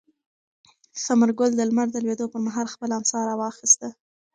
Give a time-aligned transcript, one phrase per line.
[1.05, 3.87] ثمر ګل د لمر د لوېدو پر مهال خپله امسا راواخیسته.